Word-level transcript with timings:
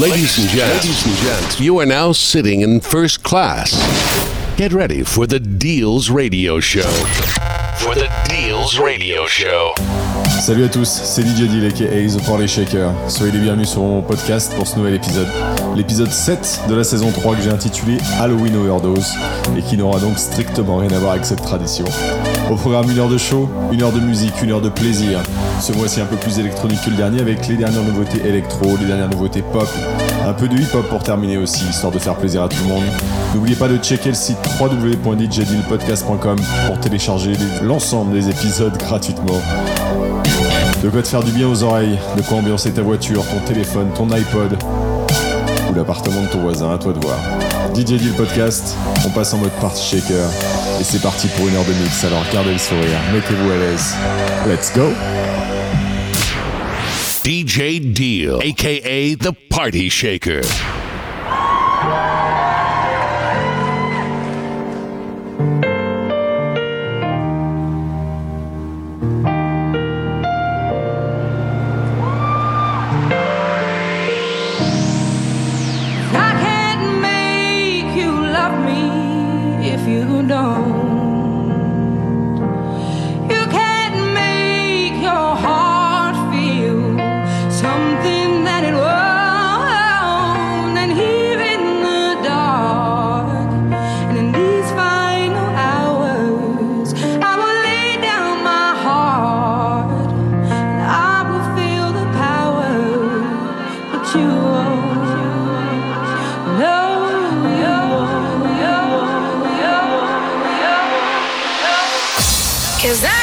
Ladies 0.00 0.38
and 0.40 0.48
gents, 0.48 0.84
ladies 0.84 1.06
and 1.06 1.14
gents, 1.18 1.60
you 1.60 1.78
are 1.78 1.86
now 1.86 2.10
sitting 2.10 2.62
in 2.62 2.80
first 2.80 3.22
class. 3.22 3.70
Get 4.56 4.72
ready 4.72 5.04
for 5.04 5.24
the 5.24 5.38
Deals 5.38 6.10
Radio 6.10 6.58
Show. 6.58 6.90
For 7.76 7.94
the 7.94 8.10
Deals 8.28 8.76
Radio 8.76 9.24
Show. 9.28 9.72
Salut 10.40 10.64
à 10.64 10.68
tous, 10.68 10.84
c'est 10.88 11.22
DJ 11.22 11.48
Deal 11.48 11.66
aka 11.66 12.18
The 12.18 12.26
Party 12.26 12.48
Shaker. 12.48 12.90
Soyez 13.06 13.30
les 13.30 13.38
bienvenus 13.38 13.68
sur 13.68 13.82
mon 13.82 14.02
podcast 14.02 14.52
pour 14.56 14.66
ce 14.66 14.76
nouvel 14.76 14.94
épisode. 14.94 15.28
L'épisode 15.76 16.10
7 16.10 16.62
de 16.68 16.74
la 16.74 16.82
saison 16.82 17.12
3 17.12 17.36
que 17.36 17.42
j'ai 17.42 17.50
intitulé 17.50 17.98
Halloween 18.18 18.56
Overdose 18.56 19.12
et 19.56 19.62
qui 19.62 19.76
n'aura 19.76 20.00
donc 20.00 20.18
strictement 20.18 20.78
rien 20.78 20.90
à 20.90 20.98
voir 20.98 21.12
avec 21.12 21.24
cette 21.24 21.42
tradition. 21.42 21.84
Au 22.50 22.56
programme 22.56 22.90
une 22.90 22.98
heure 22.98 23.08
de 23.08 23.16
show, 23.16 23.48
une 23.72 23.82
heure 23.82 23.92
de 23.92 24.00
musique, 24.00 24.34
une 24.42 24.50
heure 24.50 24.60
de 24.60 24.68
plaisir. 24.68 25.22
Ce 25.60 25.72
mois-ci 25.72 26.00
un 26.00 26.04
peu 26.04 26.16
plus 26.16 26.38
électronique 26.38 26.80
que 26.84 26.90
le 26.90 26.96
dernier 26.96 27.20
avec 27.20 27.48
les 27.48 27.56
dernières 27.56 27.82
nouveautés 27.82 28.20
électro, 28.26 28.76
les 28.78 28.86
dernières 28.86 29.08
nouveautés 29.08 29.42
pop, 29.42 29.68
un 30.26 30.32
peu 30.34 30.46
de 30.46 30.56
hip-hop 30.56 30.86
pour 30.88 31.02
terminer 31.02 31.38
aussi, 31.38 31.64
histoire 31.64 31.92
de 31.92 31.98
faire 31.98 32.16
plaisir 32.16 32.42
à 32.42 32.48
tout 32.48 32.56
le 32.62 32.68
monde. 32.68 32.84
N'oubliez 33.34 33.56
pas 33.56 33.68
de 33.68 33.78
checker 33.78 34.10
le 34.10 34.14
site 34.14 34.36
www.djdealpodcast.com 34.60 36.38
pour 36.66 36.80
télécharger 36.80 37.32
l'ensemble 37.62 38.12
des 38.12 38.28
épisodes 38.28 38.76
gratuitement. 38.76 39.40
De 40.82 40.90
quoi 40.90 41.02
te 41.02 41.08
faire 41.08 41.22
du 41.22 41.32
bien 41.32 41.48
aux 41.48 41.62
oreilles, 41.62 41.98
de 42.16 42.22
quoi 42.22 42.38
ambiancer 42.38 42.72
ta 42.72 42.82
voiture, 42.82 43.24
ton 43.26 43.40
téléphone, 43.46 43.88
ton 43.94 44.10
iPod 44.10 44.58
ou 45.70 45.74
l'appartement 45.74 46.20
de 46.20 46.28
ton 46.28 46.40
voisin, 46.40 46.74
à 46.74 46.78
toi 46.78 46.92
de 46.92 47.00
voir. 47.04 47.18
DJ 47.74 47.94
Deal 47.94 48.12
Podcast, 48.12 48.76
on 49.06 49.10
passe 49.10 49.32
en 49.32 49.38
mode 49.38 49.50
party 49.60 49.82
shaker 49.82 50.28
et 50.80 50.84
c'est 50.84 51.02
parti 51.02 51.28
pour 51.28 51.48
une 51.48 51.54
heure 51.54 51.64
de 51.64 51.72
mix, 51.74 52.04
alors 52.04 52.24
gardez 52.32 52.52
le 52.52 52.58
sourire, 52.58 52.98
mettez-vous 53.12 53.50
à 53.50 53.56
l'aise. 53.56 53.94
Let's 54.46 54.72
go 54.74 54.92
DJ 57.24 57.80
Deal, 57.80 58.38
aka 58.42 59.16
the 59.16 59.32
Party 59.48 59.88
Shaker. 59.88 60.42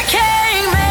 Even 0.04 0.66
remotely 0.66 0.91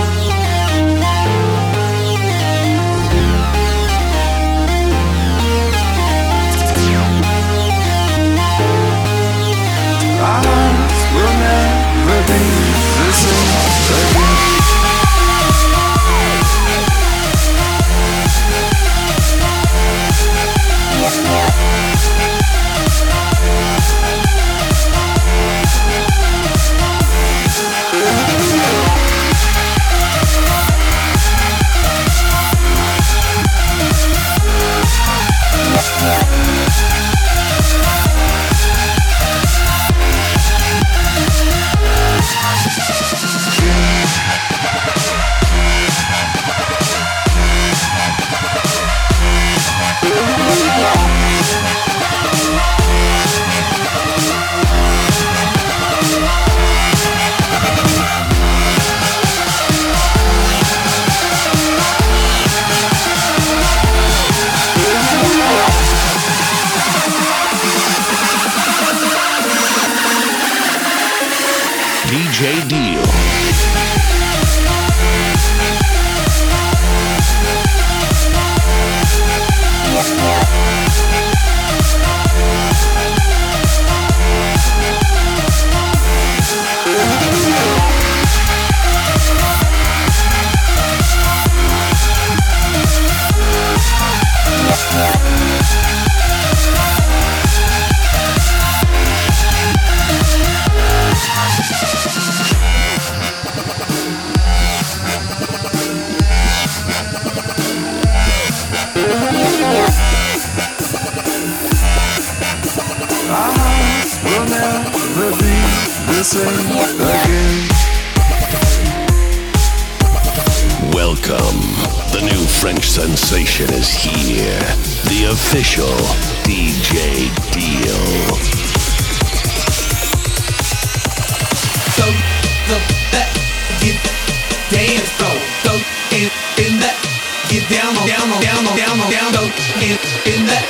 In 140.31 140.47
in 140.47 140.63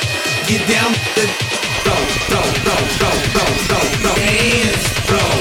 get 0.50 0.66
down 0.66 0.92
the 1.14 1.26
floor 1.86 2.02
floor 2.26 2.50
floor 2.66 2.82
floor 2.98 3.18
floor 3.30 3.52
floor 3.70 3.86
floor 4.02 4.16
dance 4.18 4.86
floor. 5.06 5.38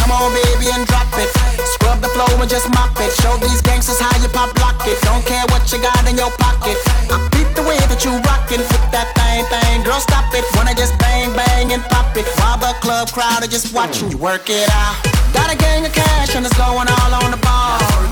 Come 0.00 0.12
on, 0.16 0.32
baby, 0.32 0.72
and 0.72 0.86
drop 0.88 1.12
it. 1.20 1.28
Scrub 1.76 2.00
the 2.00 2.08
floor 2.08 2.32
and 2.40 2.48
just 2.48 2.68
mop 2.72 2.96
it. 3.04 3.12
Show 3.20 3.36
these 3.44 3.60
gangsters 3.60 4.00
how 4.00 4.16
you 4.22 4.28
pop 4.32 4.56
lock 4.60 4.80
it. 4.88 4.96
Don't 5.04 5.24
care 5.26 5.44
what 5.52 5.70
you 5.72 5.78
got 5.82 6.08
in 6.08 6.16
your 6.16 6.32
pocket. 6.40 6.76
I 7.12 7.20
beat 7.36 7.52
the 7.52 7.62
way 7.62 7.76
that 7.92 8.00
you 8.04 8.16
rockin' 8.24 8.64
with 8.64 8.86
that 8.96 9.12
thing, 9.12 9.44
thing. 9.52 9.84
Girl, 9.84 10.00
stop 10.00 10.32
it. 10.32 10.44
Wanna 10.56 10.74
just 10.74 10.96
bang, 10.98 11.28
bang 11.36 11.72
and 11.72 11.82
pop 11.92 12.16
it. 12.16 12.24
While 12.40 12.56
the 12.56 12.72
club 12.80 13.12
crowd 13.12 13.44
are 13.44 13.52
just 13.52 13.74
watching 13.74 14.10
you 14.10 14.16
work 14.16 14.48
it 14.48 14.70
out. 14.72 14.96
Got 15.34 15.52
a 15.52 15.56
gang 15.56 15.84
of 15.84 15.92
cash 15.92 16.34
and 16.34 16.46
it's 16.46 16.56
going 16.56 16.88
all 16.88 17.12
on 17.20 17.30
the 17.30 17.40
ball. 17.44 18.11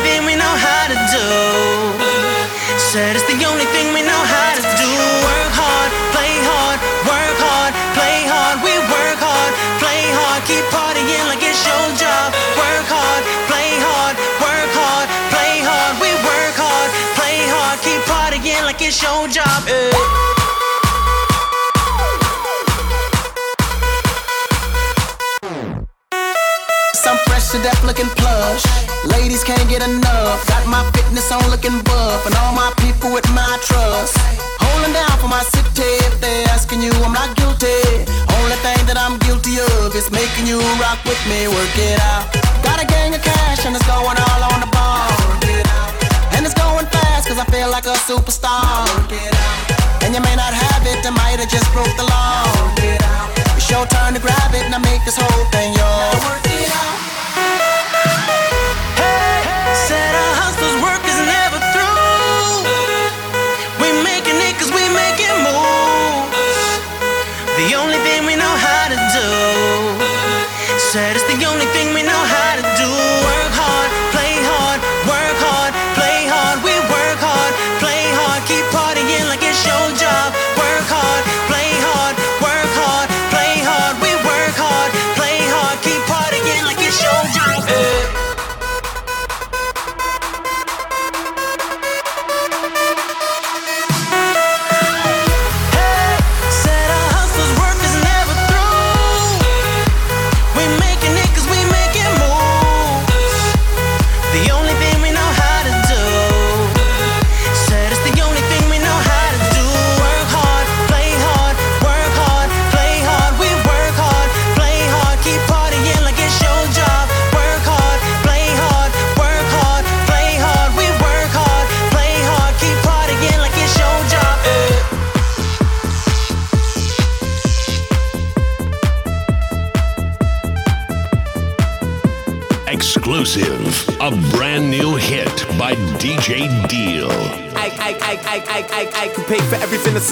it's 18.91 19.01
your 19.01 19.27
job. 19.29 19.63
Eh. 19.67 19.91
Some 26.93 27.17
fresh 27.27 27.51
to 27.51 27.57
death 27.63 27.83
looking 27.85 28.07
plush. 28.19 28.65
Ladies 29.05 29.43
can't 29.45 29.69
get 29.69 29.81
enough. 29.81 30.45
Got 30.47 30.67
my 30.67 30.83
fitness 30.91 31.31
on 31.31 31.49
looking 31.49 31.81
buff, 31.83 32.25
and 32.25 32.35
all 32.35 32.53
my 32.53 32.73
people 32.77 33.13
with 33.13 33.27
my 33.31 33.57
trust. 33.63 34.50
Holding 34.63 34.93
down 34.93 35.15
for 35.21 35.27
my 35.27 35.43
city. 35.53 35.89
If 36.07 36.21
they're 36.21 36.47
asking 36.49 36.81
you, 36.81 36.91
I'm 37.01 37.13
not 37.13 37.35
guilty. 37.37 37.81
Only 38.41 38.57
thing 38.65 38.81
that 38.89 38.97
I'm 38.97 39.17
guilty 39.25 39.57
of 39.61 39.95
is 39.95 40.09
making 40.11 40.45
you 40.47 40.59
rock 40.77 40.99
with 41.05 41.19
me. 41.29 41.47
Work 41.47 41.75
it 41.77 41.99
out. 42.01 42.29
Got 42.61 42.81
a 42.81 42.87
gang 42.87 43.13
of 43.13 43.21
cash, 43.21 43.65
and 43.65 43.75
it's 43.75 43.85
going 43.85 44.17
all 44.17 44.41
on 44.53 44.59
the 44.61 44.69
ball 44.69 45.09
And 46.37 46.45
it's 46.45 46.53
going 46.53 46.85
fast 46.93 47.27
cause 47.27 47.39
I 47.39 47.45
feel 47.49 47.69
like 47.69 47.85
a 47.85 47.97
superstar. 48.05 48.85
And 50.03 50.13
you 50.13 50.21
may 50.21 50.35
not 50.35 50.53
have 50.53 50.83
it, 50.85 51.05
I 51.05 51.11
might 51.11 51.39
have 51.41 51.49
just 51.49 51.69
broke 51.73 51.93
the 51.97 52.05
law. 52.05 52.45
It's 53.57 53.69
your 53.69 53.85
turn 53.87 54.13
to 54.13 54.19
grab 54.19 54.53
it 54.53 54.65
and 54.65 54.73
I 54.73 54.79
make 54.79 55.05
this 55.05 55.17
whole 55.17 55.45
thing 55.53 55.73
yours. 55.73 56.41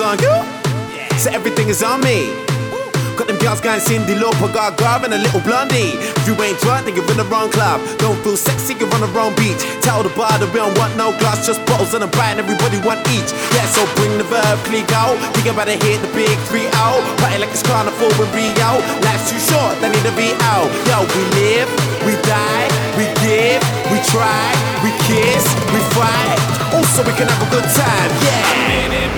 On 0.02 0.18
you. 0.20 0.32
So 1.20 1.32
everything 1.32 1.68
is 1.68 1.84
on 1.84 2.00
me. 2.02 2.32
Got 3.20 3.28
them 3.28 3.38
girls 3.44 3.60
going 3.60 3.84
Cyndi 3.84 4.16
Lauper, 4.16 4.48
Gaga, 4.48 5.04
and 5.04 5.14
a 5.14 5.20
little 5.20 5.44
blondie. 5.44 6.00
If 6.00 6.24
you 6.24 6.40
ain't 6.40 6.56
drunk, 6.64 6.88
then 6.88 6.96
you're 6.96 7.04
in 7.12 7.20
the 7.20 7.28
wrong 7.28 7.52
club. 7.52 7.84
Don't 8.00 8.16
feel 8.24 8.38
sexy, 8.40 8.80
you're 8.80 8.88
on 8.96 9.02
the 9.02 9.12
wrong 9.12 9.36
beach. 9.36 9.60
Tell 9.84 10.04
the 10.04 10.14
bar 10.16 10.32
that 10.40 10.48
we 10.56 10.60
don't 10.64 10.72
want 10.80 10.96
no 10.96 11.12
glass, 11.20 11.44
just 11.44 11.60
bottles 11.68 11.92
and 11.94 12.04
a 12.04 12.08
bite, 12.16 12.40
and 12.40 12.40
everybody 12.40 12.80
want 12.80 13.04
each. 13.12 13.28
Yeah, 13.52 13.68
so 13.76 13.84
bring 14.00 14.16
the 14.16 14.24
verb, 14.24 14.56
click 14.72 14.88
out. 14.96 15.20
Think 15.36 15.52
about 15.52 15.68
to 15.68 15.76
hit 15.76 16.00
the 16.00 16.08
big 16.16 16.32
three 16.48 16.72
out. 16.80 17.04
Party 17.20 17.44
like 17.44 17.52
it's 17.52 17.60
carnival 17.60 18.08
in 18.08 18.30
Rio. 18.32 18.80
Life's 19.04 19.28
too 19.28 19.42
short, 19.52 19.76
they 19.84 19.92
need 19.92 20.06
to 20.08 20.16
be 20.16 20.32
out. 20.56 20.72
Yo, 20.88 21.04
we 21.04 21.22
live, 21.36 21.68
we 22.08 22.16
die, 22.24 22.72
we 22.96 23.04
give, 23.20 23.60
we 23.92 24.00
try, 24.08 24.48
we 24.80 24.96
kiss, 25.04 25.44
we 25.76 25.84
fight. 25.92 26.59
Also, 26.74 27.04
we 27.04 27.14
can 27.14 27.28
have 27.28 27.48
a 27.48 27.50
good 27.52 27.64
time, 27.64 28.12
yeah 28.24 28.70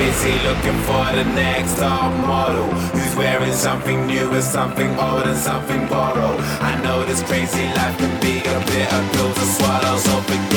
busy 0.01 0.33
looking 0.47 0.79
for 0.87 1.05
the 1.13 1.23
next 1.35 1.77
top 1.77 2.11
model 2.25 2.67
who's 2.93 3.15
wearing 3.15 3.53
something 3.53 4.07
new 4.07 4.31
and 4.31 4.43
something 4.43 4.89
old 4.97 5.23
and 5.23 5.37
something 5.37 5.87
borrowed. 5.87 6.39
I 6.69 6.73
know 6.83 7.05
this 7.05 7.21
crazy 7.23 7.65
life 7.77 7.97
can 7.97 8.13
be 8.19 8.39
a 8.39 8.59
bit 8.71 8.87
of 8.91 9.03
pills 9.13 9.35
to 9.35 9.45
swallow, 9.55 9.97
so 9.97 10.13
forget 10.29 10.50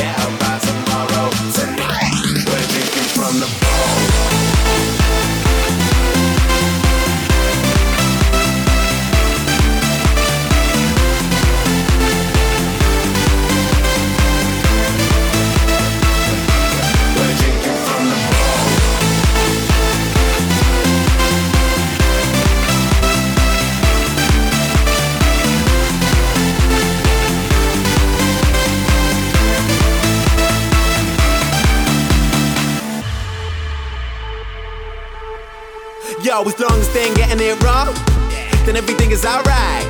then 38.74 38.82
everything 38.82 39.10
is 39.12 39.24
alright. 39.24 39.86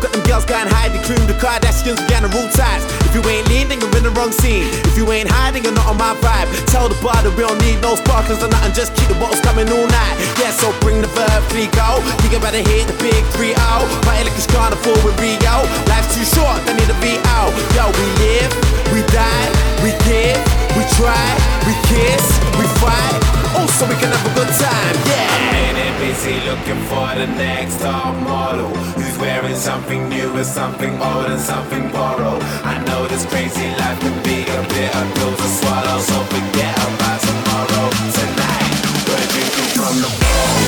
Got 0.00 0.12
them 0.12 0.24
girls 0.24 0.44
going 0.44 0.68
the 0.92 1.00
cream, 1.04 1.20
the 1.28 1.36
Kardashians, 1.36 2.00
we 2.00 2.24
the 2.24 2.32
rule 2.32 2.48
ties. 2.52 2.84
If 3.04 3.12
you 3.12 3.22
ain't 3.28 3.48
lean, 3.48 3.68
then 3.68 3.80
you're 3.80 3.92
in 3.96 4.04
the 4.04 4.12
wrong 4.16 4.32
scene. 4.32 4.68
If 4.88 4.96
you 4.96 5.04
ain't 5.12 5.28
hiding, 5.28 5.64
you're 5.64 5.76
not 5.76 5.88
on 5.88 5.96
my 5.96 6.16
vibe. 6.20 6.48
Tell 6.68 6.88
the 6.88 6.96
bar 7.00 7.16
that 7.20 7.32
we 7.36 7.44
don't 7.44 7.60
need 7.60 7.80
no 7.80 7.96
sparklers 7.96 8.40
or 8.42 8.48
nothing, 8.48 8.72
just 8.72 8.96
keep 8.96 9.08
the 9.08 9.16
bottles 9.20 9.40
coming 9.40 9.68
all 9.68 9.88
night. 9.88 10.16
Yeah, 10.40 10.52
so 10.52 10.72
bring 10.80 11.00
the 11.00 11.08
verb, 11.12 11.40
free 11.52 11.68
go. 11.72 12.00
You 12.24 12.28
better 12.40 12.60
hit 12.60 12.88
the 12.88 12.96
big 13.00 13.20
3 13.36 13.56
out. 13.72 13.84
Party 14.04 14.28
like 14.28 14.36
it's 14.36 14.48
carnival 14.48 14.96
with 15.04 15.16
Rio. 15.20 15.64
Life's 15.88 16.12
too 16.16 16.24
short, 16.24 16.60
they 16.64 16.76
need 16.76 16.88
to 16.88 16.98
be 17.00 17.16
out. 17.36 17.52
Yo, 17.76 17.88
we 17.96 18.06
live, 18.20 18.52
we 18.92 19.00
die, 19.12 19.48
we 19.80 19.92
give, 20.04 20.40
we 20.76 20.84
try, 20.96 21.28
we 21.64 21.72
kiss, 21.88 22.24
we 22.60 22.64
fight. 22.80 23.35
Oh, 23.58 23.66
so 23.66 23.88
we 23.88 23.94
can 23.96 24.12
have 24.12 24.26
a 24.26 24.34
good 24.36 24.52
time, 24.60 24.96
yeah. 25.08 25.32
I'm 25.32 25.76
in 25.80 25.94
busy 25.98 26.36
looking 26.44 26.80
for 26.92 27.08
the 27.16 27.26
next 27.40 27.80
top 27.80 28.14
model 28.20 28.68
who's 28.94 29.16
wearing 29.16 29.56
something 29.56 30.10
new 30.10 30.28
and 30.36 30.44
something 30.44 30.92
old 31.00 31.24
and 31.24 31.40
something 31.40 31.88
borrowed. 31.90 32.42
I 32.68 32.84
know 32.84 33.06
this 33.06 33.24
crazy 33.24 33.68
life 33.80 33.98
can 34.00 34.16
be 34.22 34.44
a 34.44 34.60
bit 34.68 34.92
of 34.94 35.06
pills 35.16 35.40
to 35.40 35.48
swallow, 35.48 35.98
so 36.00 36.20
forget 36.28 36.76
about 36.76 37.20
tomorrow. 37.24 37.88
Tonight, 38.18 38.76
we're 39.08 39.26
drinking 39.32 39.68
from 39.72 39.94
the 40.04 40.10
bowl. 40.20 40.65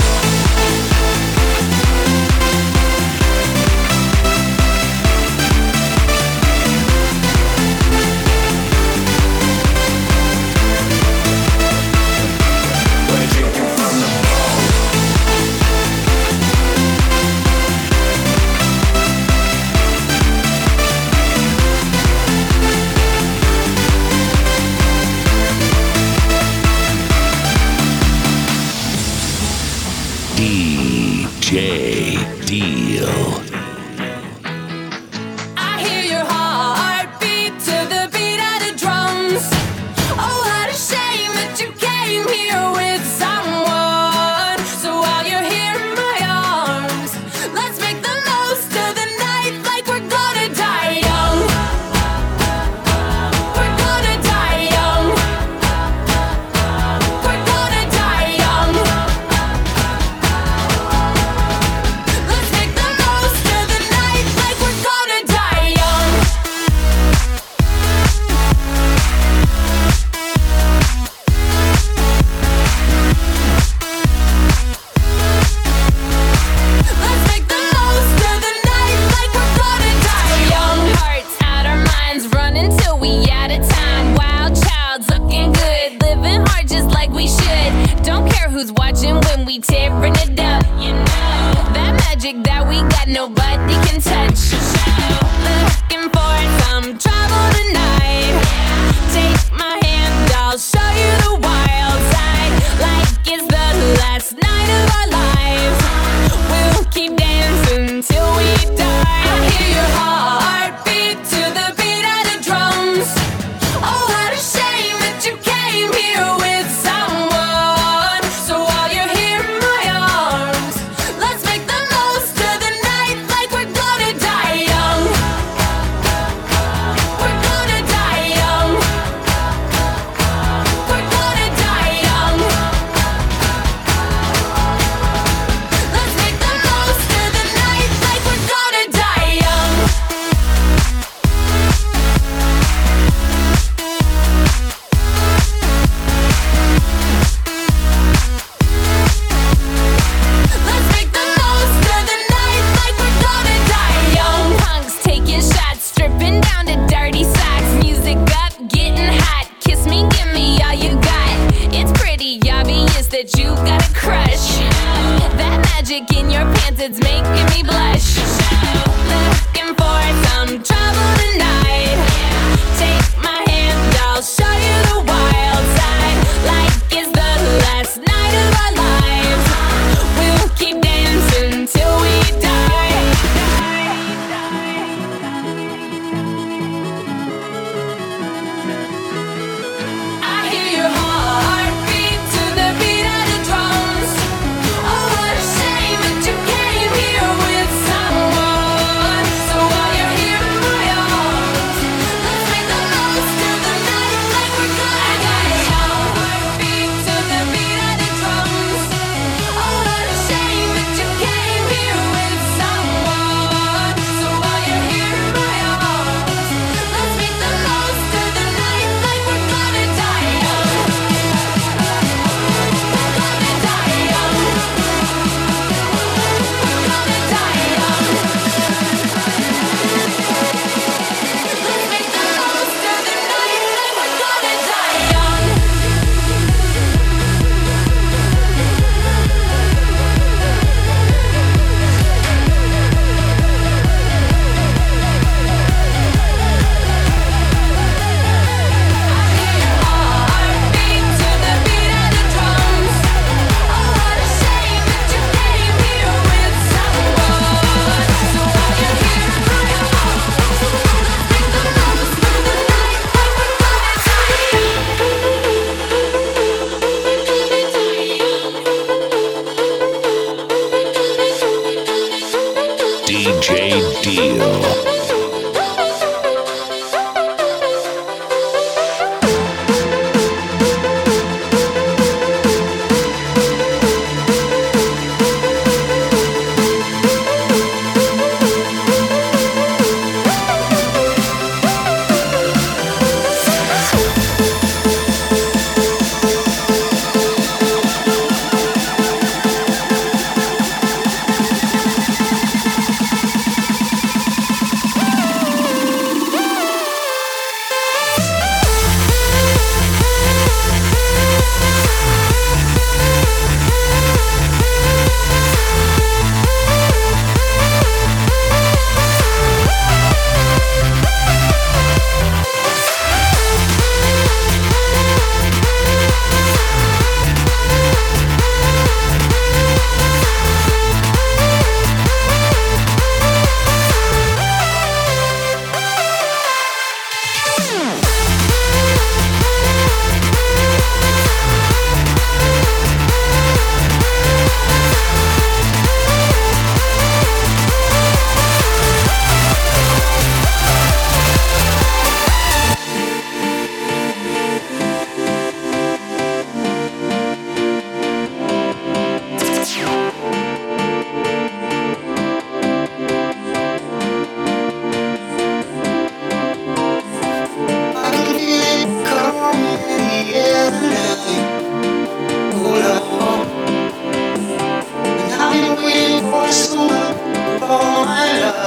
Deal. 31.69 33.48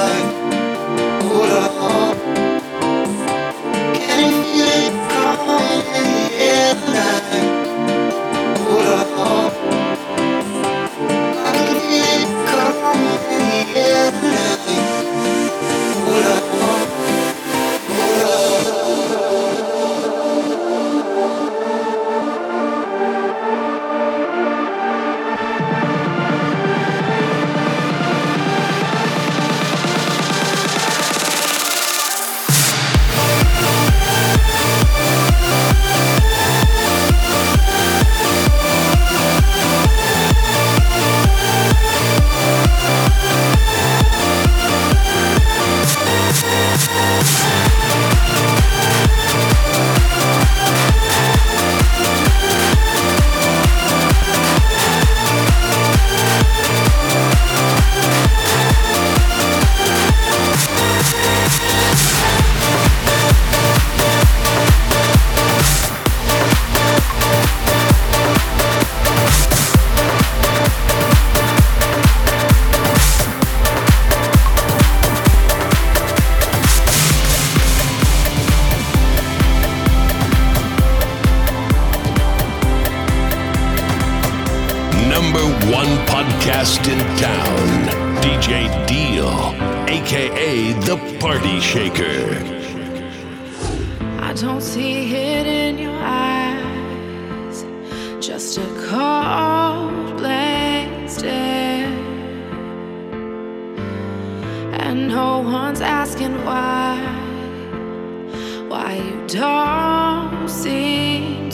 life. 0.02 0.61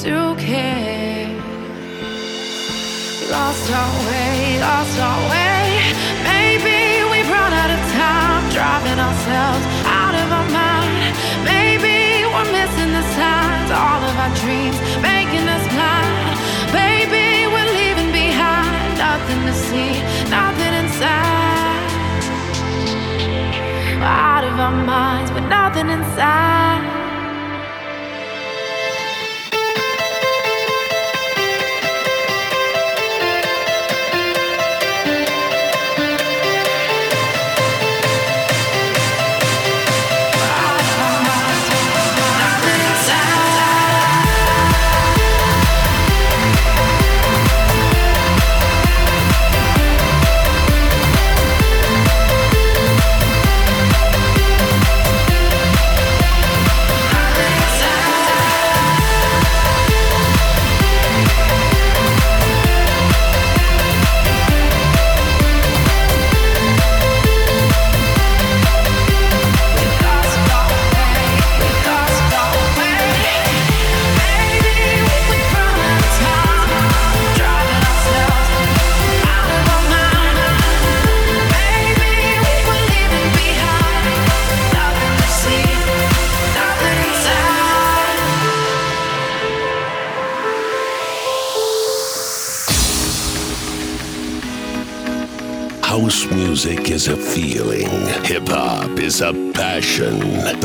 to 0.08 0.36
care. 0.40 1.28
Lost 3.30 3.68
our 3.80 3.94
way, 4.08 4.60
lost 4.62 4.96
our 5.08 5.22
way. 5.32 5.64
Maybe 6.24 7.04
we 7.12 7.20
run 7.28 7.52
out 7.52 7.72
of 7.76 7.82
time, 7.92 8.44
driving 8.56 9.00
ourselves 9.08 9.66
out 9.84 10.16
of 10.16 10.28
our 10.38 10.50
mind. 10.64 11.12
Maybe 11.44 12.24
we're 12.24 12.52
missing 12.56 12.92
the 12.96 13.06
signs, 13.20 13.70
all 13.84 14.02
of 14.10 14.16
our 14.24 14.34
dreams 14.44 14.78
making 15.04 15.46
us 15.56 15.66
blind. 15.76 16.36
Maybe 16.72 17.52
we're 17.52 17.72
leaving 17.80 18.12
behind 18.16 18.88
nothing 18.96 19.42
to 19.44 19.54
see, 19.68 19.92
nothing 20.32 20.74
inside. 20.84 21.84
We're 24.00 24.18
out 24.32 24.46
of 24.46 24.56
our 24.58 24.78
minds, 24.88 25.32
but 25.32 25.44
nothing 25.52 25.90
inside. 25.90 26.97
Is 96.98 97.08
a 97.10 97.16
feeling. 97.16 97.92
Hip 98.26 98.48
hop 98.48 98.98
is 98.98 99.22
a 99.22 99.32
passion. 99.54 100.18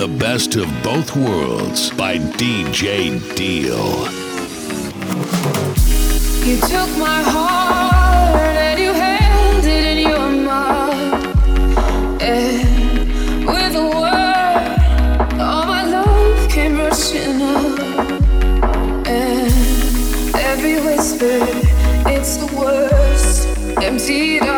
The 0.03 0.09
best 0.18 0.57
of 0.57 0.66
both 0.83 1.14
worlds 1.14 1.90
by 1.90 2.16
DJ 2.40 3.21
Deal. 3.37 3.87
You 6.49 6.57
took 6.73 6.90
my 7.09 7.21
heart 7.35 8.57
and 8.66 8.81
you 8.81 8.92
held 8.95 9.64
it 9.77 9.85
in 9.92 9.99
your 10.11 10.31
mouth. 10.51 10.95
And 12.23 13.47
with 13.55 13.75
a 13.85 13.87
word, 14.01 15.38
all 15.38 15.66
my 15.66 15.85
love 15.85 16.51
came 16.51 16.79
rushing 16.79 17.42
up. 17.42 17.79
And 19.07 19.53
every 20.51 20.77
whisper, 20.87 21.40
it's 22.14 22.37
the 22.38 22.49
worst. 22.57 23.49
Emptied 23.83 24.52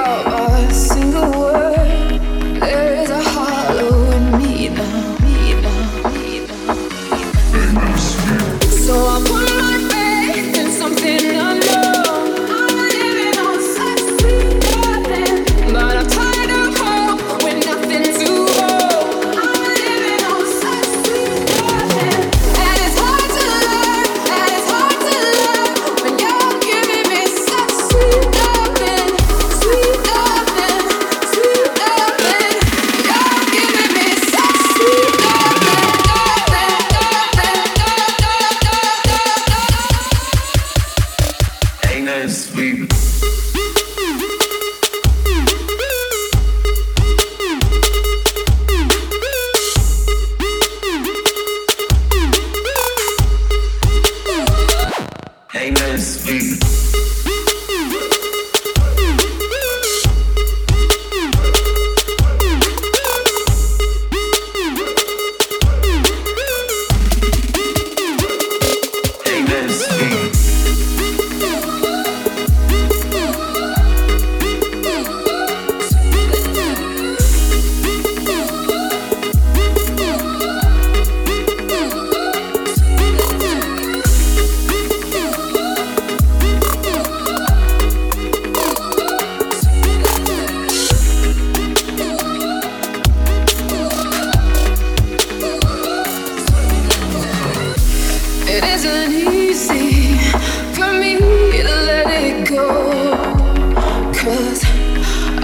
Cause 104.25 104.65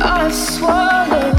I've 0.01 0.35
swallowed 0.35 1.37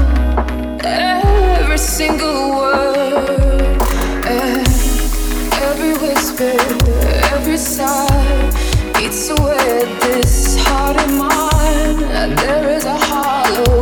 every 0.84 1.76
single 1.76 2.50
word 2.50 3.82
eh, 4.24 4.64
every 5.60 5.94
whisper, 5.94 6.54
every 7.34 7.56
sigh 7.56 8.50
It's 8.94 9.28
a 9.28 9.34
at 9.34 10.00
this 10.02 10.56
heart 10.60 10.96
of 11.02 11.10
mine. 11.18 12.36
There 12.36 12.70
is 12.76 12.84
a 12.84 12.96
hollow. 12.96 13.81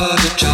the 0.00 0.34
child. 0.34 0.49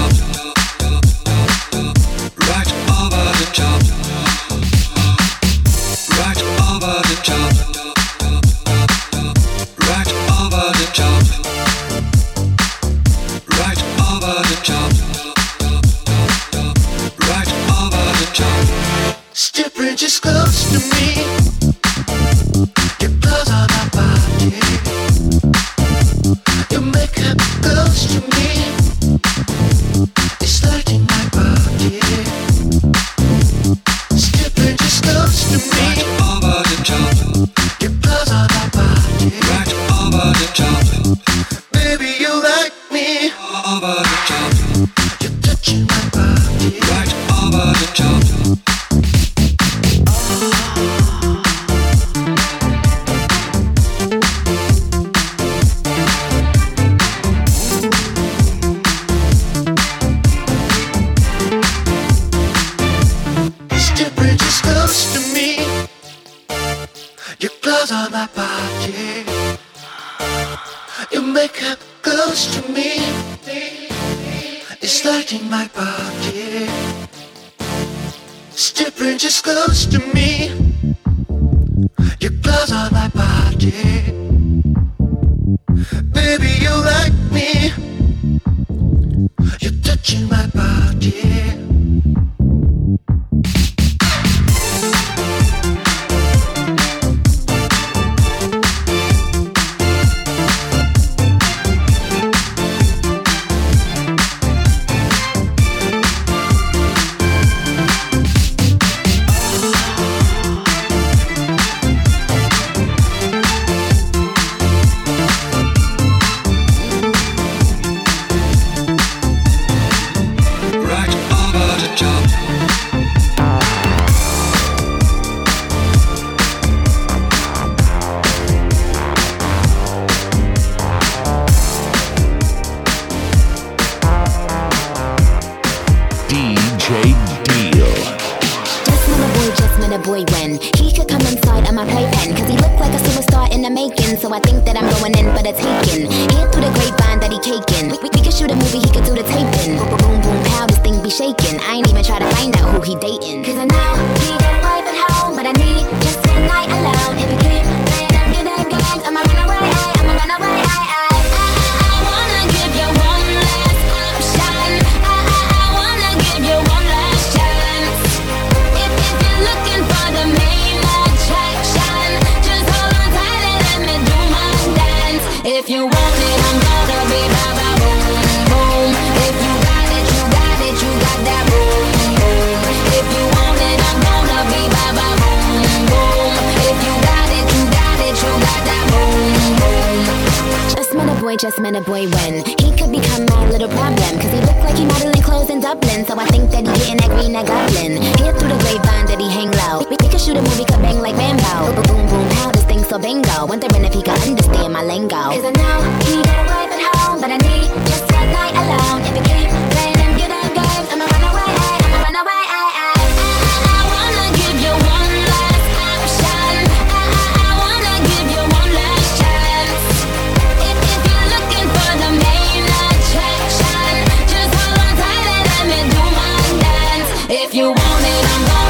morning 227.96 228.24
I'm 228.24 228.44
gonna 228.46 228.65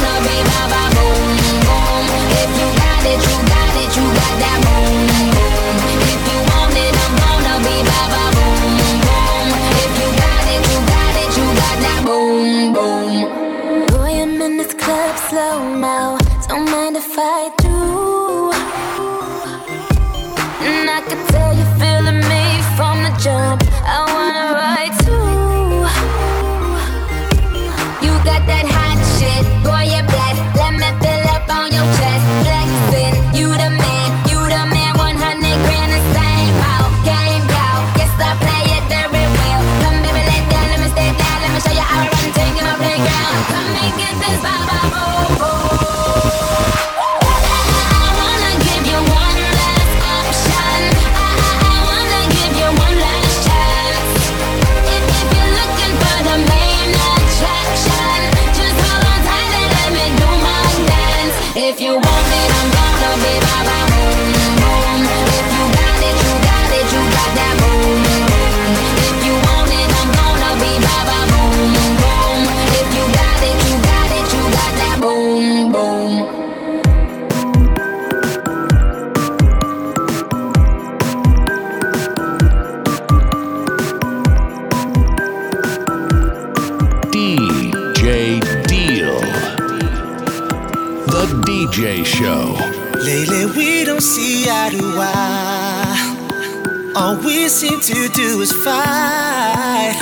you 97.47 97.51
seem 97.51 97.81
to 97.81 98.09
do 98.09 98.41
is 98.41 98.51
fight. 98.51 99.95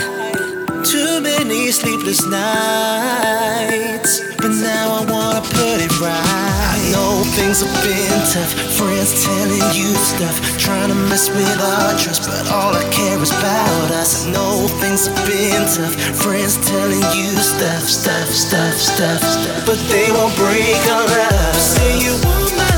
Too 0.82 1.20
many 1.20 1.70
sleepless 1.72 2.24
nights. 2.24 4.12
But 4.40 4.52
now 4.64 4.96
I 4.96 5.04
wanna 5.04 5.42
put 5.42 5.76
it 5.84 5.92
right. 6.00 6.24
I 6.72 6.78
know 6.92 7.22
things 7.36 7.60
have 7.60 7.76
been 7.84 8.20
tough. 8.32 8.48
Friends 8.80 9.22
telling 9.26 9.68
you 9.76 9.92
stuff. 10.12 10.40
Trying 10.56 10.88
to 10.88 10.94
mess 11.12 11.28
with 11.28 11.60
our 11.60 11.92
trust. 11.98 12.24
But 12.24 12.50
all 12.50 12.72
I 12.74 12.84
care 12.88 13.20
is 13.20 13.30
about 13.30 13.90
us. 14.00 14.24
I 14.24 14.30
know 14.32 14.66
things 14.80 15.06
have 15.06 15.26
been 15.28 15.68
tough. 15.68 15.94
Friends 16.24 16.56
telling 16.66 17.04
you 17.12 17.28
stuff, 17.44 17.84
stuff, 17.84 18.28
stuff, 18.30 18.72
stuff, 18.72 19.20
stuff. 19.20 19.66
But 19.66 19.76
they 19.92 20.10
won't 20.16 20.34
break 20.36 20.80
us. 20.88 21.10
love. 21.12 21.60
Say 21.60 21.92
you 22.06 22.16
want 22.24 22.56
my 22.56 22.73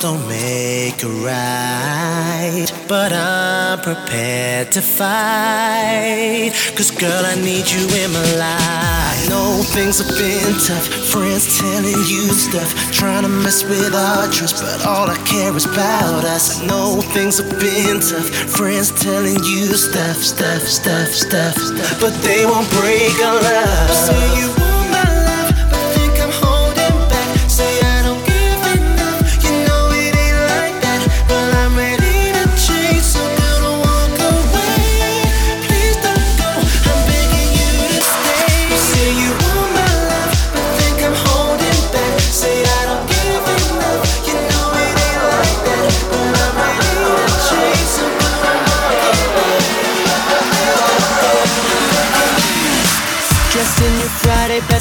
don't 0.00 0.26
make 0.28 1.02
it 1.02 1.14
right. 1.24 2.66
But 2.88 3.12
I'm 3.12 3.80
prepared 3.80 4.72
to 4.72 4.80
fight. 4.80 6.52
Cause 6.74 6.90
girl, 6.90 7.24
I 7.26 7.34
need 7.36 7.70
you 7.70 7.84
in 8.02 8.10
my 8.12 8.24
life. 8.36 9.10
I 9.20 9.26
know 9.28 9.62
things 9.62 9.98
have 9.98 10.16
been 10.16 10.54
tough. 10.66 10.86
Friends 11.12 11.58
telling 11.60 12.00
you 12.08 12.32
stuff. 12.32 12.72
Trying 12.92 13.24
to 13.24 13.28
mess 13.28 13.62
with 13.64 13.94
our 13.94 14.26
trust. 14.32 14.62
But 14.64 14.86
all 14.86 15.10
I 15.10 15.16
care 15.26 15.54
is 15.54 15.66
about 15.66 16.24
us. 16.24 16.60
I 16.62 16.66
know 16.66 17.00
things 17.12 17.38
have 17.38 17.50
been 17.60 18.00
tough. 18.00 18.28
Friends 18.56 18.90
telling 19.02 19.44
you 19.44 19.66
stuff, 19.76 20.16
stuff, 20.16 20.62
stuff, 20.62 21.08
stuff, 21.08 21.56
stuff. 21.56 22.00
But 22.00 22.14
they 22.22 22.46
won't 22.46 22.70
break 22.70 23.12
our 23.22 23.42
love. 23.42 24.59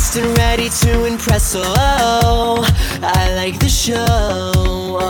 dressed 0.09 0.25
and 0.25 0.37
ready 0.37 0.69
to 0.69 1.05
impress. 1.05 1.55
Oh, 1.55 2.63
I 3.01 3.35
like 3.35 3.59
the 3.59 3.69
show. 3.69 5.09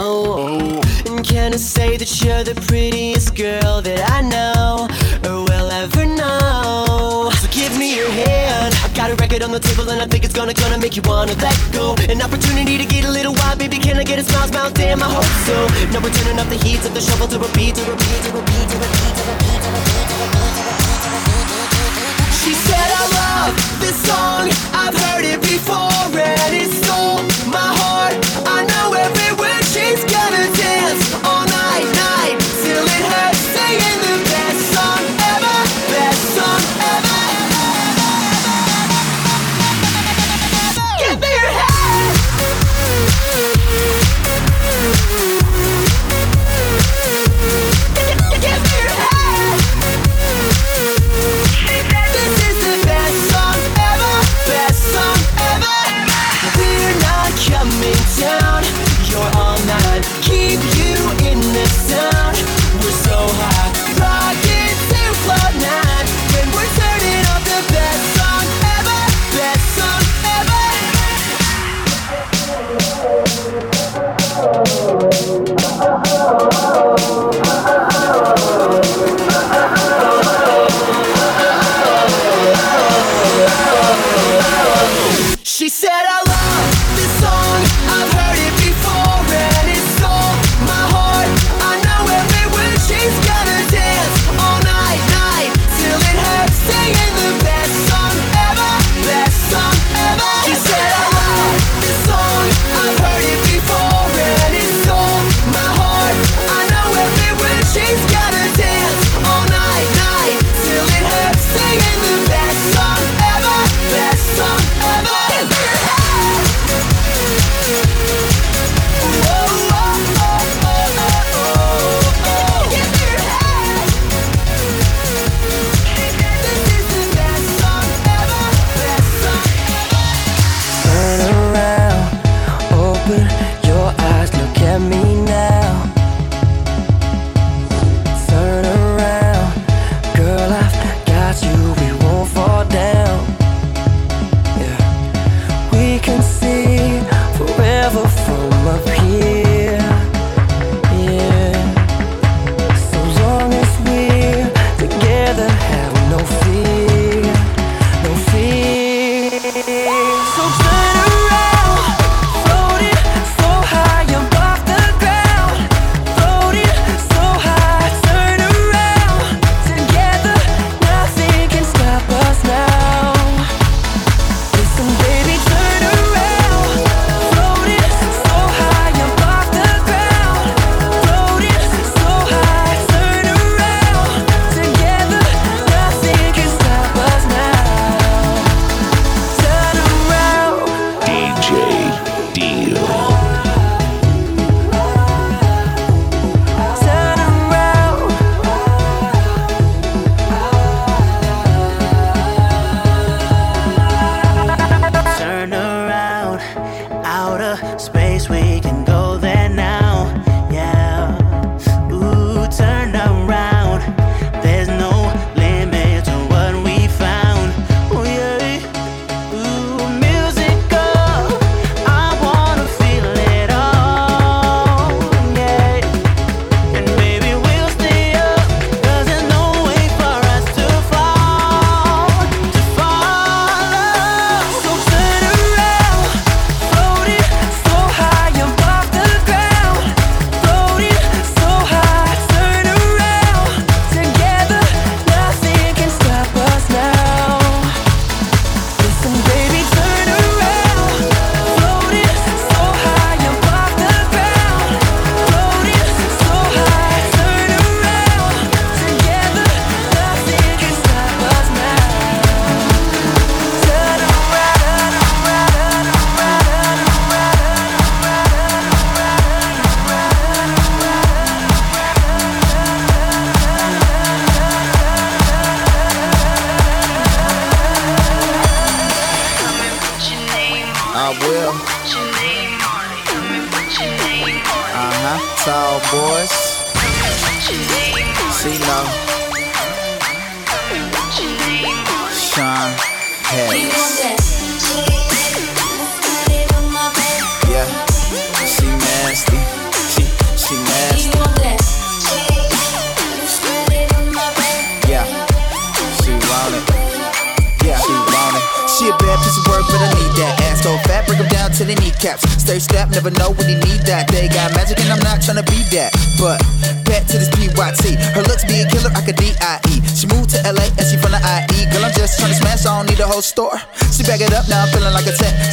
And 1.05 1.25
can 1.25 1.53
I 1.53 1.57
say 1.57 1.97
that 1.97 2.21
you're 2.21 2.43
the 2.43 2.55
prettiest 2.67 3.35
girl 3.35 3.81
that 3.81 4.01
I 4.09 4.21
know, 4.21 4.87
or 5.29 5.43
will 5.43 5.71
ever 5.71 6.05
know? 6.05 7.29
So 7.35 7.47
give 7.51 7.77
me 7.77 7.95
your 7.95 8.09
hand. 8.09 8.75
I 8.83 8.89
got 8.95 9.11
a 9.11 9.15
record 9.15 9.43
on 9.43 9.51
the 9.51 9.59
table 9.59 9.89
and 9.89 10.01
I 10.01 10.05
think 10.05 10.23
it's 10.23 10.33
gonna 10.33 10.53
gonna 10.53 10.77
make 10.77 10.95
you 10.95 11.03
wanna 11.05 11.33
let 11.35 11.57
go. 11.71 11.95
An 12.09 12.21
opportunity 12.21 12.77
to 12.77 12.85
get 12.85 13.05
a 13.05 13.11
little 13.11 13.33
wild, 13.33 13.59
baby. 13.59 13.77
Can 13.77 13.97
I 13.97 14.03
get 14.03 14.19
a 14.19 14.23
smile, 14.23 14.47
smile? 14.47 14.71
Damn, 14.71 15.03
I 15.03 15.09
hope 15.09 15.33
so. 15.47 15.55
Now 15.91 16.01
we're 16.03 16.13
turning 16.13 16.39
up 16.39 16.47
the 16.49 16.59
heat 16.65 16.83
of 16.85 16.93
the 16.93 17.01
shovel 17.01 17.27
to 17.27 17.39
repeat, 17.39 17.75
to 17.75 17.83
repeat, 17.83 18.21
to 18.25 18.31
repeat, 18.31 18.65
to 18.71 18.77
repeat, 18.83 19.07
to 19.11 19.15
repeat, 19.15 19.15
to 19.15 19.31
repeat, 19.31 19.59
to 19.59 19.69
repeat. 19.69 19.69
To 19.69 19.71
repeat, 19.71 20.07
to 20.09 20.63
repeat. 20.63 20.78
She 22.49 22.55
said, 22.55 22.73
I 22.73 23.05
love 23.21 23.79
this 23.79 23.95
song, 24.09 24.49
I've 24.73 24.95
heard 24.97 25.23
it 25.23 25.39
before, 25.39 25.93
and 26.17 26.55
it 26.55 26.71
stole 26.81 27.21
my 27.45 27.69
heart. 27.77 28.15
I 28.43 28.65
know 28.65 28.93
every 28.97 29.37
word 29.37 29.63
she's 29.65 30.03
gonna 30.11 30.49
dance 30.57 31.13
on. 31.25 31.48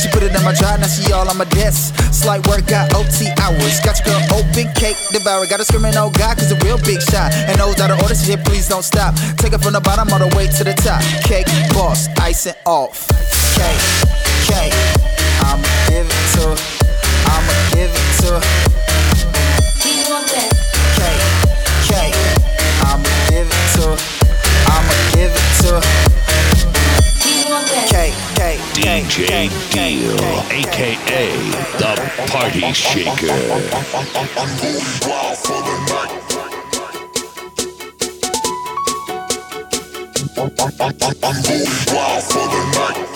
She 0.01 0.09
put 0.09 0.23
it 0.23 0.35
in 0.35 0.43
my 0.45 0.55
drive, 0.55 0.81
now 0.81 0.87
she 0.87 1.13
all 1.13 1.29
on 1.29 1.37
my 1.37 1.49
desk. 1.51 1.95
Slight 2.13 2.47
work, 2.49 2.67
got 2.67 2.93
OT 2.95 3.31
hours. 3.41 3.81
Got 3.81 3.99
your 4.01 4.15
girl 4.15 4.41
open, 4.41 4.73
cake 4.75 4.97
devoured. 5.13 5.49
Gotta 5.49 5.65
screaming, 5.65 5.95
oh 5.97 6.11
guy, 6.11 6.35
cause 6.35 6.51
a 6.51 6.59
real 6.65 6.79
big 6.79 7.01
shot. 7.03 7.33
And 7.49 7.61
those 7.61 7.81
out 7.81 7.91
of 7.91 8.01
order, 8.03 8.15
shit, 8.15 8.45
please 8.45 8.69
don't 8.69 8.85
stop. 8.85 9.15
Take 9.37 9.53
it 9.53 9.61
from 9.63 9.73
the 9.73 9.81
bottom 9.81 10.13
all 10.13 10.19
the 10.19 10.35
way 10.37 10.47
to 10.47 10.65
the 10.65 10.75
top. 10.75 11.03
Cake, 11.23 11.47
boss, 11.75 12.09
icing 12.21 12.55
off. 12.67 13.07
Cake, 13.57 13.85
cake, 14.49 14.75
I'ma 15.45 15.67
give 15.89 16.07
it 16.07 16.25
to, 16.37 16.47
I'ma 17.31 17.55
give 17.75 17.91
it 17.91 18.71
to. 18.71 18.76
DJ 28.97 29.51
Deal, 29.73 30.17
aka 30.51 31.29
the 31.77 31.93
Party 32.33 32.73
Shaker. 32.73 33.29
I'm 34.39 34.57
wild 35.07 35.37
for 35.37 35.61
the 42.49 42.63
night. 42.75 43.16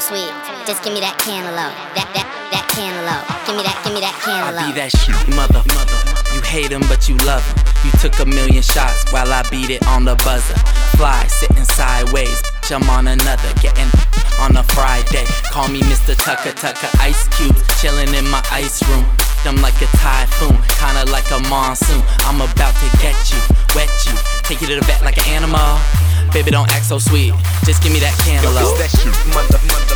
So 0.00 0.14
sweet. 0.14 0.30
Just 0.66 0.82
give 0.84 0.92
me 0.92 1.00
that 1.00 1.18
cantaloupe. 1.18 1.74
That, 1.94 2.08
that, 2.14 2.26
that 2.52 2.66
cantaloupe. 2.70 3.26
Give 3.46 3.56
me 3.56 3.62
that, 3.66 3.76
give 3.82 3.94
me 3.94 4.00
that 4.00 4.14
I'll 4.28 4.54
be 4.54 4.74
that 4.78 4.92
shit, 4.94 5.18
mother, 5.34 5.62
mother. 5.74 5.98
You 6.34 6.40
hate 6.42 6.70
him, 6.70 6.82
but 6.86 7.08
you 7.08 7.16
love 7.26 7.42
him. 7.42 7.56
You 7.86 7.92
took 7.98 8.18
a 8.20 8.26
million 8.26 8.62
shots 8.62 9.10
while 9.12 9.32
I 9.32 9.42
beat 9.50 9.70
it 9.70 9.86
on 9.86 10.04
the 10.04 10.14
buzzer. 10.22 10.58
Fly, 10.98 11.26
sitting 11.26 11.64
sideways. 11.64 12.42
bitch, 12.62 12.74
I'm 12.74 12.86
on 12.90 13.08
another, 13.08 13.50
getting 13.58 13.88
on 14.38 14.56
a 14.56 14.64
Friday. 14.74 15.24
Call 15.50 15.68
me 15.68 15.80
Mr. 15.88 16.14
Tucker 16.14 16.52
Tucker, 16.52 16.90
ice 17.00 17.26
cubes, 17.34 17.62
chilling 17.80 18.12
in 18.14 18.26
my 18.28 18.42
ice 18.50 18.82
room. 18.88 19.06
I'm 19.46 19.56
like 19.62 19.80
a 19.80 19.88
typhoon, 19.96 20.58
kinda 20.76 21.08
like 21.10 21.30
a 21.30 21.40
monsoon. 21.48 22.02
I'm 22.28 22.42
about 22.42 22.74
to 22.74 22.88
get 23.00 23.16
you, 23.30 23.40
wet 23.74 23.88
you, 24.04 24.12
take 24.42 24.60
you 24.60 24.66
to 24.68 24.76
the 24.76 24.84
vet 24.84 25.00
like 25.02 25.16
an 25.16 25.40
animal. 25.40 25.78
Baby, 26.32 26.50
don't 26.50 26.68
act 26.70 26.84
so 26.84 26.98
sweet, 26.98 27.32
just 27.64 27.82
give 27.82 27.92
me 27.92 28.00
that 28.00 28.12
cantaloupe. 28.18 28.60
Yo, 28.60 28.68
it's 28.68 28.92
that 28.92 29.00
shit, 29.00 29.34
mother, 29.34 29.58
mother. 29.72 29.87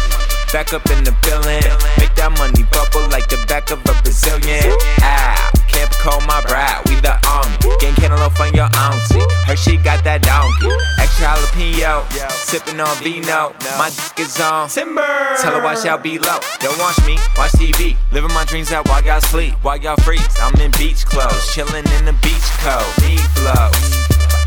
Back 0.52 0.74
up 0.74 0.84
in 0.90 1.02
the 1.02 1.16
building, 1.24 1.64
make 1.96 2.12
that 2.20 2.28
money 2.36 2.60
bubble 2.68 3.08
like 3.08 3.24
the 3.32 3.40
back 3.48 3.72
of 3.72 3.80
a 3.88 3.94
Brazilian. 4.04 4.76
Ah, 5.00 5.48
can't 5.64 5.88
call 5.96 6.20
my 6.28 6.44
bride, 6.44 6.84
we 6.92 7.00
the 7.00 7.16
army. 7.24 7.56
Getting 7.80 7.96
cantaloupe 7.96 8.36
on 8.36 8.52
your 8.52 8.68
auntie. 8.76 9.24
Her 9.48 9.56
she 9.56 9.80
got 9.80 10.04
that 10.04 10.20
donkey. 10.20 10.68
Extra 11.00 11.32
jalapeno, 11.32 12.04
sipping 12.28 12.84
on 12.84 12.92
vino. 13.00 13.56
My 13.80 13.88
dick 13.88 14.28
is 14.28 14.36
on 14.44 14.68
timber. 14.68 15.00
Tell 15.40 15.56
her 15.56 15.64
watch 15.64 15.88
out 15.88 16.04
below. 16.04 16.36
Don't 16.60 16.76
watch 16.76 17.00
me, 17.08 17.16
watch 17.32 17.56
TV. 17.56 17.96
Living 18.12 18.32
my 18.36 18.44
dreams 18.44 18.72
out 18.72 18.84
while 18.92 19.00
y'all 19.00 19.24
sleep, 19.24 19.56
while 19.64 19.80
y'all 19.80 19.96
freeze. 20.04 20.36
I'm 20.36 20.52
in 20.60 20.70
beach 20.76 21.08
clothes, 21.08 21.48
chilling 21.56 21.88
in 21.96 22.04
the 22.04 22.16
beach 22.20 22.48
coat. 22.60 22.84
Need 23.00 23.24
flow. 23.40 23.72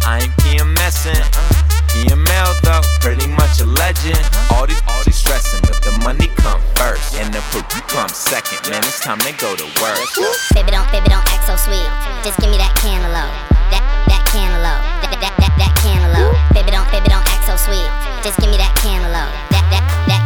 I 0.06 0.22
ain't 0.22 0.34
PMSing. 0.38 1.55
PML 1.96 2.52
though, 2.60 2.84
pretty 3.00 3.24
much 3.40 3.64
a 3.64 3.66
legend. 3.66 4.20
All 4.52 4.68
these, 4.68 4.84
all 4.84 5.00
these 5.08 5.16
stressing, 5.16 5.64
but 5.64 5.80
the 5.80 5.96
money 6.04 6.28
come 6.36 6.60
first, 6.76 7.16
and 7.16 7.32
the 7.32 7.40
poop 7.56 7.64
come 7.88 8.10
second. 8.10 8.60
Man, 8.68 8.84
it's 8.84 9.00
time 9.00 9.20
to 9.24 9.32
go 9.40 9.56
to 9.56 9.64
work. 9.80 9.96
Baby, 10.52 10.76
don't, 10.76 10.84
baby, 10.92 11.08
don't 11.08 11.24
act 11.32 11.48
so 11.48 11.56
sweet. 11.56 11.88
Just 12.20 12.36
give 12.44 12.52
me 12.52 12.60
that 12.60 12.76
cantaloupe. 12.76 13.32
That, 13.72 13.80
that 14.12 14.28
cantaloupe. 14.28 14.84
That, 15.08 15.16
that, 15.24 15.34
that, 15.40 15.54
that 15.56 15.72
cantaloupe. 15.80 16.36
Baby, 16.52 16.76
don't, 16.76 16.84
baby, 16.92 17.08
don't 17.08 17.24
act 17.32 17.48
so 17.48 17.56
sweet. 17.56 17.88
Just 18.28 18.44
give 18.44 18.52
me 18.52 18.60
that 18.60 18.76
cantaloupe. 18.76 19.32
That, 19.56 19.64
that, 19.72 19.84
that 20.12 20.25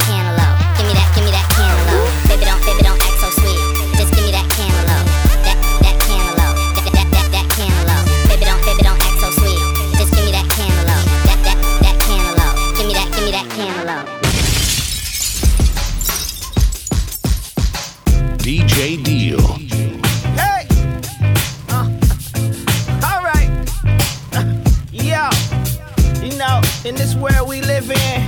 in 26.90 26.96
this 26.96 27.14
world 27.14 27.48
we 27.48 27.62
live 27.62 27.90
in, 27.92 28.28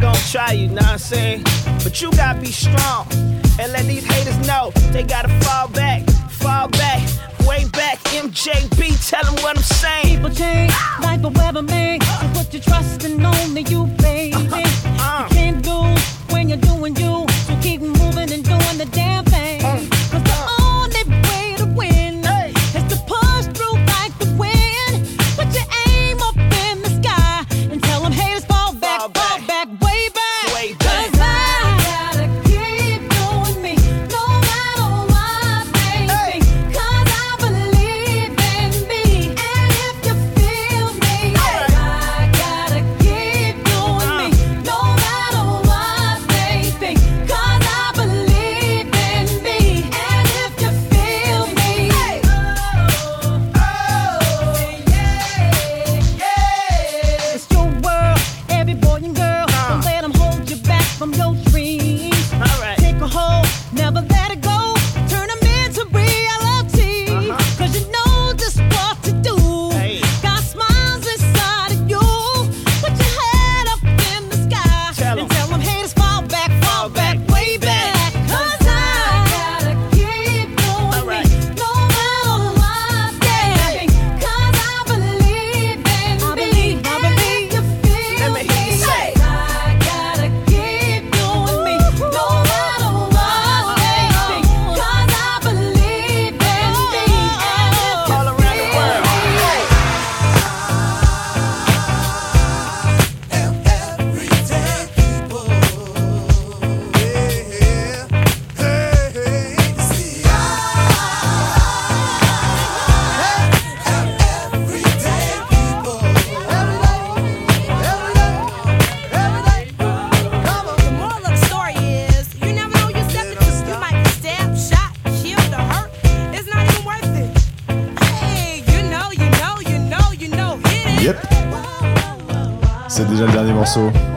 gonna 0.00 0.18
try 0.32 0.52
you, 0.52 0.68
know 0.68 0.76
what 0.76 0.86
I'm 0.86 0.98
saying? 0.98 1.42
But 1.84 2.00
you 2.00 2.10
gotta 2.12 2.40
be 2.40 2.50
strong 2.50 3.06
and 3.60 3.70
let 3.70 3.84
these 3.84 4.04
haters 4.04 4.38
know 4.46 4.70
they 4.92 5.02
gotta 5.02 5.28
fall 5.44 5.68
back, 5.68 6.02
fall 6.30 6.68
back, 6.68 7.02
way 7.46 7.66
back. 7.72 7.98
MJB, 8.16 8.80
tell 9.10 9.22
them 9.24 9.34
what 9.42 9.58
I'm 9.58 9.62
saying. 9.62 10.16
People 10.16 10.30
change 10.30 10.72
like 11.02 11.20
the 11.20 11.28
weather 11.28 11.60
man. 11.60 12.00
So 12.00 12.28
put 12.32 12.54
your 12.54 12.62
trust 12.62 13.04
in 13.04 13.24
only 13.24 13.62
you, 13.62 13.84
baby. 13.98 14.34
Uh-huh, 14.34 15.02
uh. 15.04 15.28
You 15.28 15.36
can't 15.36 15.66
lose 15.66 16.04
when 16.32 16.48
you're 16.48 16.58
doing 16.58 16.96
you. 16.96 17.05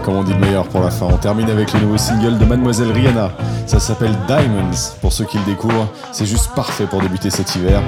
Comme 0.03 0.15
on 0.15 0.23
dit 0.23 0.33
le 0.33 0.39
meilleur 0.39 0.67
pour 0.67 0.81
la 0.81 0.89
fin. 0.89 1.07
On 1.07 1.17
termine 1.17 1.49
avec 1.49 1.73
le 1.73 1.81
nouveau 1.81 1.97
single 1.97 2.37
de 2.37 2.45
Mademoiselle 2.45 2.91
Rihanna. 2.91 3.31
Ça 3.65 3.79
s'appelle 3.79 4.15
Diamonds. 4.27 4.95
Pour 5.01 5.13
ceux 5.13 5.25
qui 5.25 5.37
le 5.37 5.45
découvrent, 5.45 5.87
c'est 6.11 6.25
juste 6.25 6.53
parfait 6.55 6.85
pour 6.85 7.01
débuter 7.01 7.29
cet 7.29 7.55
hiver. 7.55 7.81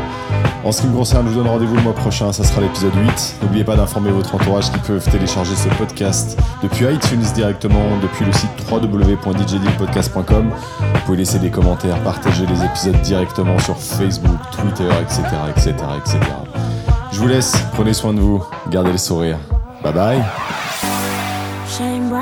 En 0.64 0.72
ce 0.72 0.82
qui 0.82 0.88
me 0.88 0.96
concerne, 0.96 1.26
je 1.28 1.32
vous 1.32 1.40
donne 1.40 1.48
rendez-vous 1.48 1.76
le 1.76 1.82
mois 1.82 1.96
prochain, 1.96 2.32
ça 2.32 2.44
sera 2.44 2.62
l'épisode 2.62 2.94
8. 2.96 3.38
N'oubliez 3.42 3.64
pas 3.64 3.76
d'informer 3.76 4.12
votre 4.12 4.36
entourage 4.36 4.72
qui 4.72 4.78
peuvent 4.80 5.10
télécharger 5.10 5.56
ce 5.56 5.70
podcast 5.70 6.38
depuis 6.62 6.86
iTunes 6.86 7.24
directement, 7.34 7.98
depuis 8.02 8.26
le 8.26 8.32
site 8.32 8.50
www.djdealpodcast.com. 8.70 10.52
Vous 10.52 11.00
pouvez 11.06 11.18
laisser 11.18 11.40
des 11.40 11.50
commentaires, 11.50 12.00
partager 12.04 12.46
les 12.46 12.64
épisodes 12.64 13.02
directement 13.02 13.58
sur 13.60 13.78
Facebook, 13.78 14.40
Twitter, 14.52 14.90
etc. 15.02 15.22
etc., 15.50 15.74
etc. 15.98 16.20
Je 17.12 17.20
vous 17.20 17.28
laisse, 17.28 17.56
prenez 17.74 17.94
soin 17.94 18.14
de 18.14 18.20
vous, 18.20 18.44
gardez 18.70 18.92
le 18.92 18.98
sourire. 18.98 19.38
Bye 19.84 19.94
bye 19.94 20.51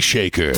Shaker. 0.00 0.52